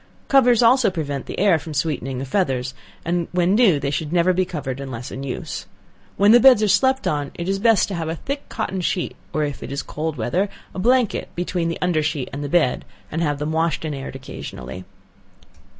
Covers 0.29 0.63
also 0.63 0.89
prevent 0.89 1.27
the 1.27 1.37
air 1.37 1.59
from 1.59 1.75
sweetening 1.75 2.17
the 2.17 2.25
feathers, 2.25 2.73
and 3.05 3.27
when 3.33 3.53
new 3.53 3.79
they 3.79 3.91
should 3.91 4.11
never 4.11 4.33
be 4.33 4.45
covered 4.45 4.79
unless 4.79 5.11
in 5.11 5.21
use. 5.21 5.67
When 6.17 6.31
beds 6.41 6.63
are 6.63 6.67
slept 6.67 7.05
on, 7.05 7.29
it 7.35 7.47
is 7.47 7.59
best 7.59 7.87
to 7.89 7.93
have 7.93 8.09
a 8.09 8.15
thick 8.15 8.49
cotton 8.49 8.81
sheet, 8.81 9.15
or 9.31 9.43
if 9.43 9.61
it 9.61 9.71
is 9.71 9.83
cold 9.83 10.17
weather, 10.17 10.49
a 10.73 10.79
blanket 10.79 11.29
between 11.35 11.69
the 11.69 11.77
under 11.83 12.01
sheet 12.01 12.29
and 12.33 12.43
the 12.43 12.49
bed, 12.49 12.83
and 13.11 13.21
have 13.21 13.37
them 13.37 13.51
washed 13.51 13.85
and 13.85 13.93
aired 13.93 14.15
occasionally. 14.15 14.85